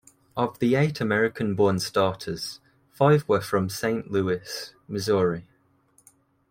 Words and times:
Of 0.35 0.57
the 0.57 0.73
eight 0.73 0.99
American-born 0.99 1.79
starters, 1.79 2.59
five 2.89 3.23
were 3.29 3.39
from 3.39 3.69
Saint 3.69 4.09
Louis, 4.11 4.73
Missouri. 4.87 5.45